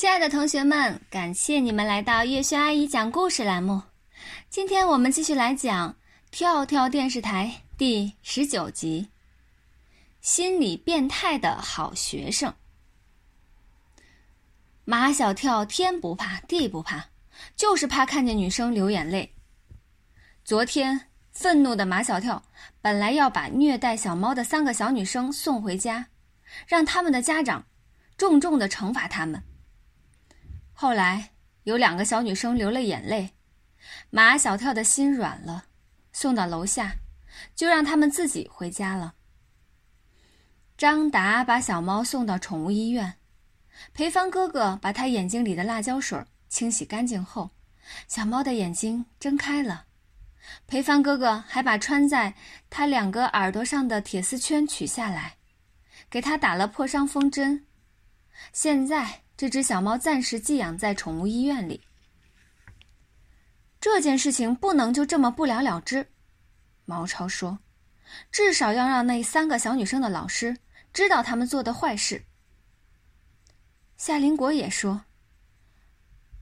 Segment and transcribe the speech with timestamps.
[0.00, 3.82] 亲爱的同学们，感谢你们来到月轩阿姨讲故事栏目。
[4.48, 5.92] 今天我们继续来讲
[6.30, 9.10] 《跳跳电视台》第十九集
[10.22, 12.50] 《心理变态的好学生》。
[14.86, 17.04] 马小跳天不怕地不怕，
[17.54, 19.34] 就是怕看见女生流眼泪。
[20.46, 22.42] 昨天，愤怒的马小跳
[22.80, 26.06] 本来要把虐待小猫的三个小女生送回家，
[26.66, 27.66] 让他们的家长
[28.16, 29.42] 重重的惩罚他们。
[30.82, 31.32] 后来
[31.64, 33.34] 有两个小女生流了眼泪，
[34.08, 35.66] 马小跳的心软了，
[36.10, 36.96] 送到楼下，
[37.54, 39.12] 就让他们自己回家了。
[40.78, 43.16] 张达把小猫送到宠物医院，
[43.92, 47.50] 裴芳哥哥把他眼睛里的辣椒水清洗干净后，
[48.08, 49.84] 小猫的眼睛睁开了。
[50.66, 52.32] 裴芳哥哥还把穿在
[52.70, 55.36] 他两个耳朵上的铁丝圈取下来，
[56.08, 57.66] 给他打了破伤风针。
[58.54, 59.24] 现在。
[59.40, 61.80] 这只小猫暂时寄养在宠物医院里。
[63.80, 66.06] 这件事情不能就这么不了了之，
[66.84, 67.58] 毛超说
[68.30, 70.58] ：“至少要让那三个小女生的老师
[70.92, 72.22] 知道他们做的坏事。”
[73.96, 75.06] 夏林果也说：“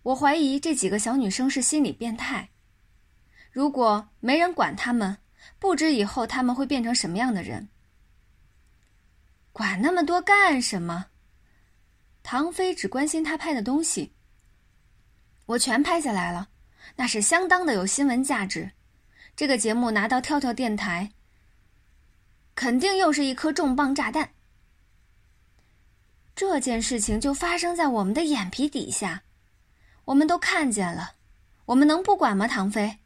[0.03, 2.49] 我怀疑这几个小女生是心理变态，
[3.53, 5.19] 如果没人管他们，
[5.61, 7.69] 不知以后他们会变成什么样的人。
[9.53, 11.07] 管那么多干什么？”
[12.31, 14.13] 唐飞只关心他拍的东西。
[15.47, 16.51] 我全拍下来了，
[16.95, 18.71] 那是相当的有新闻价值。
[19.35, 21.11] 这个节目拿到跳跳电台，
[22.55, 24.35] 肯定又是一颗重磅炸弹。
[26.37, 29.23] 这件事情就发生在我们的眼皮底下，
[30.05, 31.15] 我们都看见了，
[31.65, 32.47] 我们能不管吗？
[32.47, 32.99] 唐飞，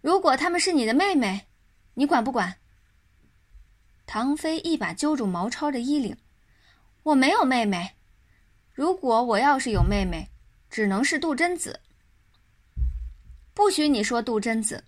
[0.00, 1.46] 如果他们是你的妹妹，
[1.94, 2.56] 你管不管？
[4.04, 6.16] 唐飞一把揪住毛超的衣领。
[7.08, 7.92] 我没有妹妹，
[8.74, 10.28] 如果我要是有妹妹，
[10.68, 11.80] 只能是杜真子。
[13.54, 14.84] 不许你说杜真子。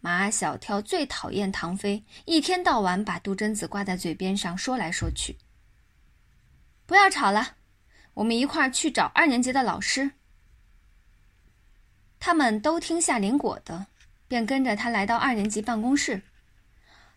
[0.00, 5.38] 马小跳最讨厌唐飞，一天到晚把杜真子挂在嘴边上说来说去。
[6.84, 7.56] 不要吵了，
[8.12, 10.10] 我们一块儿去找二年级的老师。
[12.20, 13.86] 他们都听夏林果的，
[14.28, 16.20] 便跟着他来到二年级办公室，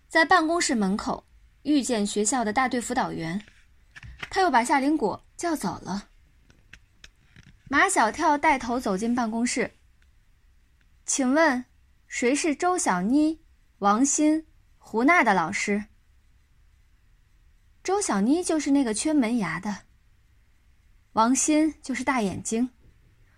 [0.07, 1.25] 在办公室门口
[1.63, 3.43] 遇见学校的大队辅导员。
[4.29, 6.09] 他又把夏林果叫走了。
[7.69, 9.73] 马小跳带头走进办公室。
[11.05, 11.65] 请问，
[12.07, 13.41] 谁是周小妮、
[13.79, 14.45] 王鑫、
[14.77, 15.85] 胡娜的老师？
[17.83, 19.85] 周小妮就是那个缺门牙的。
[21.13, 22.69] 王鑫就是大眼睛，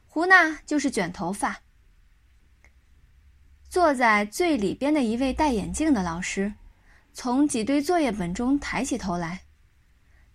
[0.05, 1.61] 胡娜就是卷头发。
[3.69, 6.53] 坐在最里边的一位戴眼镜的老师，
[7.13, 9.41] 从几堆作业本中抬起头来。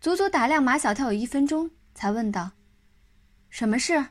[0.00, 2.53] 足足打量马小跳有一分钟，才问道
[3.50, 4.06] ：“什么事？”“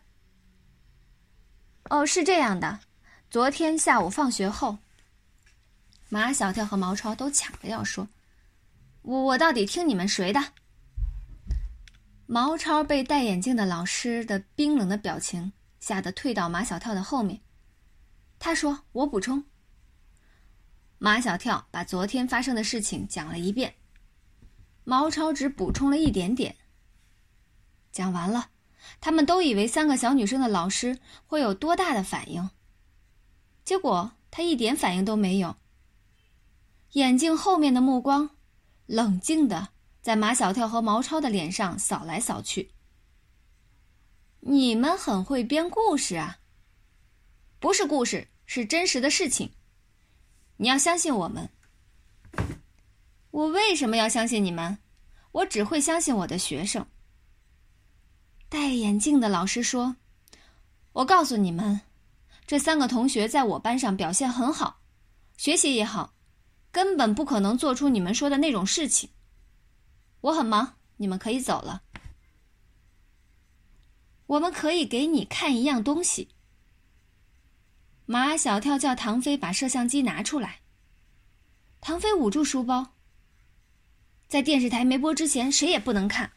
[1.90, 2.82] 哦，是这样的，
[3.30, 4.78] 昨天下午放学后，
[6.10, 8.06] 马小跳和毛超都抢着要说
[9.04, 10.42] ：‘我我到底听你们谁的？’
[12.28, 17.40] 毛超被戴眼镜的老师的冰冷的表情吓得退到马小跳的后面。
[18.38, 19.42] 他说：‘我补充。’
[21.00, 23.74] 马小跳把昨天发生的事情讲了一遍。”
[24.90, 26.56] 毛超只补充了一点点。
[27.92, 28.52] 讲完了，
[29.02, 32.50] 他们都以为三个小女生的老师会有多大的反应，
[33.66, 35.58] 结果他一点反应都没有。
[36.94, 38.30] 眼镜后面的目光，
[38.86, 39.72] 冷静的
[40.02, 42.72] 在马小跳和毛超的脸上扫来扫去。
[44.40, 46.40] 你们很会编故事啊！
[47.60, 49.52] 不是故事，是真实的事情。
[50.56, 51.50] 你要相信我们。
[53.38, 54.80] 我为什么要相信你们？
[55.32, 56.88] 我只会相信我的学生。
[58.50, 59.98] 戴眼镜的老师说
[60.94, 61.82] ：“我告诉你们，
[62.48, 64.82] 这三个同学在我班上表现很好，
[65.38, 66.16] 学习也好，
[66.72, 69.12] 根本不可能做出你们说的那种事情。
[70.22, 71.84] 我很忙，你们可以走了。
[74.26, 76.30] 我们可以给你看一样东西。”
[78.08, 80.62] 马小跳叫唐飞把摄像机拿出来。
[81.80, 82.97] 唐飞捂住书包。
[84.28, 86.30] 在电视台没播之前，谁也不能看。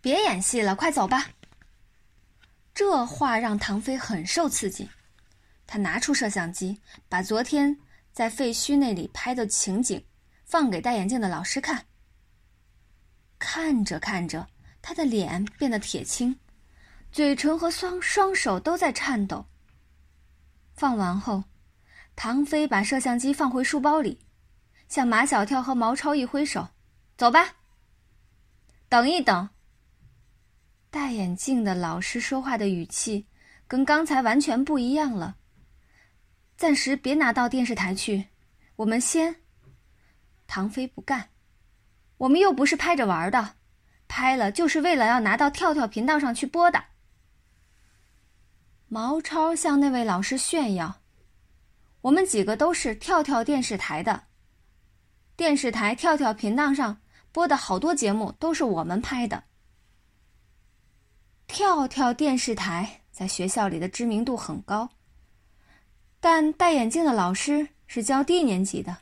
[0.00, 1.28] 别演戏了，快走吧。
[2.72, 4.88] 这话让唐飞很受刺激，
[5.66, 7.78] 他拿出摄像机，把昨天
[8.12, 10.02] 在废墟那里拍的情景
[10.46, 11.86] 放给戴眼镜的老师看。
[13.38, 14.48] 看着看着，
[14.80, 16.38] 他的脸变得铁青，
[17.12, 19.44] 嘴唇和双双手都在颤抖。
[20.74, 21.44] 放完后。
[22.20, 24.18] 唐飞把摄像机放回书包里，
[24.88, 26.70] 向马小跳和毛超一挥手
[27.16, 27.54] ：“走吧，
[28.88, 29.48] 等一等。
[30.90, 33.28] 戴眼镜的老师说话的语气
[33.68, 35.36] 跟刚才完全不一样了。
[36.56, 38.26] 暂时别拿到电视台去，
[38.74, 39.36] 我们先。
[40.48, 41.28] 唐飞不干，
[42.16, 43.54] 我们又不是拍着玩的，
[44.08, 46.82] 拍了就是为了要拿到跳跳频道上去播的。
[48.88, 51.00] 毛超向那位老师炫耀
[52.02, 54.24] ：“我们几个都是跳跳电视台的，
[55.36, 57.00] 电视台跳跳频道上
[57.32, 59.44] 播的好多节目都是我们拍的。
[61.46, 64.90] 跳跳电视台在学校里的知名度很高，
[66.20, 68.98] 但戴眼镜的老师是教低年级的，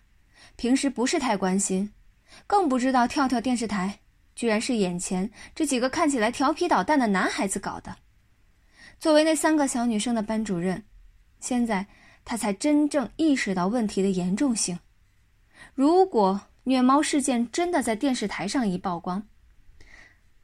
[0.56, 1.93] 平时不是太关心，
[2.46, 3.98] 更不知道跳跳电视台
[4.34, 7.96] 居然是眼前这几个看起来调皮捣蛋的男孩子搞的。”
[8.98, 10.82] 作为那三个小女生的班主任，
[11.40, 11.87] 现在
[12.26, 14.78] 他才真正意识到问题的严重性。
[15.75, 19.23] 如果虐猫事件真的在电视台上一曝光，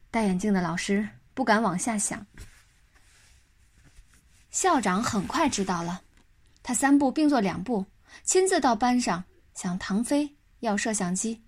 [0.08, 2.25] 戴眼镜的老师不敢往下想。
[4.50, 6.02] 校长很快知道了，
[6.62, 7.85] 他三步并作两步，
[8.23, 9.25] 亲自到班上
[9.55, 11.43] 向唐飞要摄像机。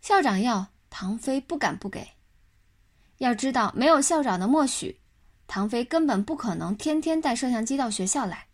[0.00, 2.06] 校长要，唐飞不敢不给。
[3.18, 5.00] 要知道，没有校长的默许。
[5.48, 8.45] 唐飞根本不可能天天带摄像机到学校来。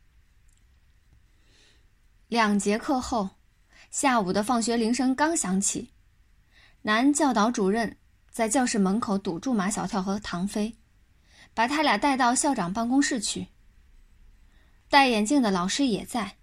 [2.32, 3.28] 两节课后，
[3.90, 5.92] 下午的放学铃声刚响起，
[6.80, 7.98] 男教导主任
[8.30, 10.74] 在教室门口堵住马小跳和唐飞，
[11.52, 13.48] 把他俩带到校长办公室去。
[14.88, 16.38] 戴眼镜的老师也在。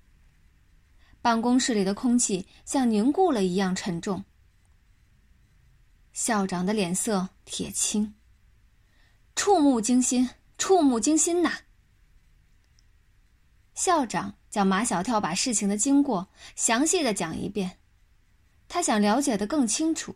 [1.23, 4.23] 办公室里的空气像凝固了一样沉重。
[6.13, 8.13] 校长的脸色铁青，
[9.35, 10.29] 触目惊心。
[10.55, 11.61] 触目惊心呐！
[13.73, 17.77] 校长叫马小跳把事情的经过详细的讲一遍，
[18.67, 20.15] 他想了解的更清楚。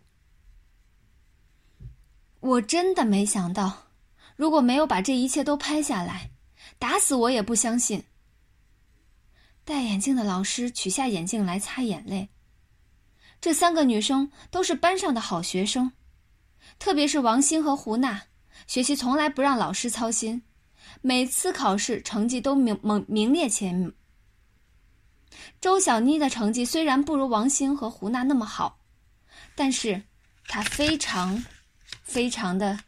[2.39, 3.88] 我真的没想到，
[4.35, 6.31] 如果没有把这一切都拍下来，
[6.77, 8.03] 打死我也不相信。
[9.63, 12.29] 戴眼镜的老师取下眼镜来擦眼泪。
[13.39, 15.94] 这三个女生都是班上的好学生，
[16.79, 18.24] 特别是王鑫和胡娜。
[18.68, 20.44] 学习从来不让老师操心，
[21.01, 23.91] 每次考试成绩都名名名列前茅。
[25.62, 28.80] 周小妮的成绩虽然不如王鑫和胡娜那么好，
[29.56, 30.01] 但是
[30.47, 31.44] 她非常
[32.03, 32.80] 非常的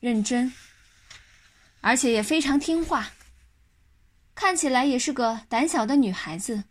[0.00, 0.52] 认真，
[1.80, 3.12] 而且也非常听话，
[4.34, 6.64] 看起来也是个胆小的女孩子。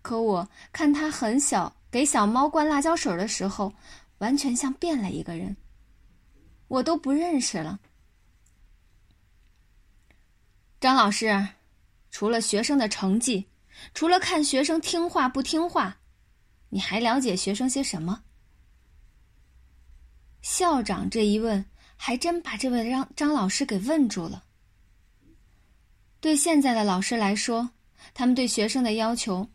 [0.00, 3.72] 可我看她很小给小猫灌辣椒水的时候，
[4.18, 5.56] 完全像变了一个人。
[6.68, 7.78] 我都不认识了，
[10.80, 11.48] 张老师，
[12.10, 13.46] 除了学生的成绩，
[13.94, 15.98] 除了看学生听话不听话，
[16.68, 18.22] 你还了解学生些什么？
[20.40, 21.64] 校长这一问，
[21.96, 24.44] 还真把这位张张老师给问住了。
[26.20, 27.70] 对现在的老师来说，
[28.14, 29.48] 他们对学生的要求，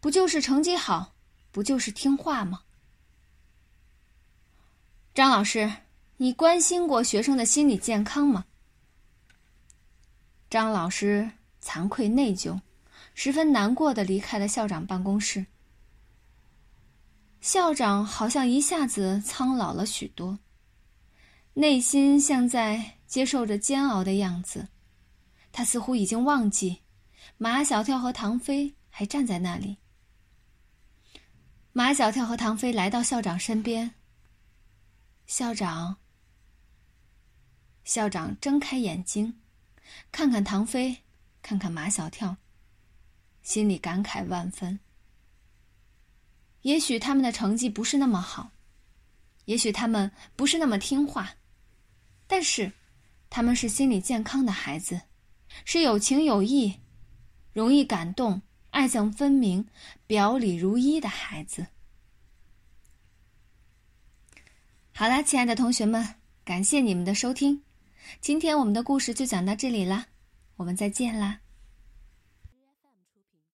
[0.00, 1.14] 不就是成绩好，
[1.50, 2.62] 不就是听话吗？
[5.14, 5.72] 张老师。
[6.16, 8.44] 你关心过学生的心理健康吗？
[10.48, 11.28] 张老师
[11.60, 12.60] 惭愧内疚，
[13.14, 15.46] 十分难过的离开了校长办公室。
[17.40, 20.38] 校长好像一下子苍老了许多，
[21.54, 24.68] 内心像在接受着煎熬的样子。
[25.52, 26.80] 他似乎已经忘记，
[27.38, 29.78] 马小跳和唐飞还站在那里。
[31.72, 33.94] 马小跳和唐飞来到校长身边。
[35.26, 35.96] 校长。
[37.84, 39.40] 校长睁开眼睛，
[40.10, 41.02] 看看唐飞，
[41.42, 42.38] 看看马小跳，
[43.44, 44.80] 心里感慨万分。
[46.62, 48.50] 也许他们的成绩不是那么好，
[49.44, 51.30] 也许他们不是那么听话，
[52.26, 52.72] 但是
[53.30, 55.00] 他们是心理健康的孩子，
[55.66, 56.80] 是有情有义、
[57.52, 59.64] 容易感动、爱憎分明、
[60.06, 61.66] 表里如一的孩子。
[64.92, 67.62] 好啦，亲爱的同学们，感谢你们的收听。
[68.22, 70.06] 今天我们的故事就讲到这里啦，
[70.56, 71.43] 我们再见啦。